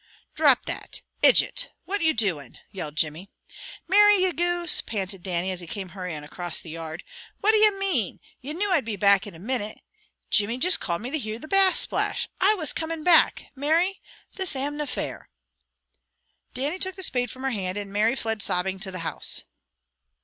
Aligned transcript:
"Drop 0.33 0.65
that! 0.65 1.03
Idjit! 1.21 1.67
What 1.85 2.01
you 2.01 2.11
doing?" 2.15 2.57
yelled 2.71 2.95
Jimmy. 2.95 3.29
"Mary, 3.87 4.15
ye 4.15 4.31
goose!" 4.33 4.81
panted 4.81 5.21
Dannie, 5.21 5.51
as 5.51 5.59
he 5.59 5.67
came 5.67 5.89
hurrying 5.89 6.23
across 6.23 6.59
the 6.59 6.71
yard. 6.71 7.03
"Wha' 7.43 7.51
do 7.51 7.57
ye 7.57 7.69
mean? 7.69 8.19
Ye 8.39 8.53
knew 8.53 8.71
I'd 8.71 8.83
be 8.83 8.95
back 8.95 9.27
in 9.27 9.35
a 9.35 9.37
minute! 9.37 9.77
Jimmy 10.31 10.57
juist 10.57 10.79
called 10.79 11.03
me 11.03 11.11
to 11.11 11.19
hear 11.19 11.37
the 11.37 11.47
Bass 11.47 11.77
splash. 11.77 12.27
I 12.39 12.55
was 12.55 12.73
comin' 12.73 13.03
back. 13.03 13.51
Mary, 13.55 14.01
this 14.37 14.55
amna 14.55 14.87
fair." 14.87 15.29
Dannie 16.55 16.79
took 16.79 16.95
the 16.95 17.03
spade 17.03 17.29
from 17.29 17.43
her 17.43 17.51
hand, 17.51 17.77
and 17.77 17.93
Mary 17.93 18.15
fled 18.15 18.41
sobbing 18.41 18.79
to 18.79 18.89
the 18.89 19.01
house. 19.05 19.43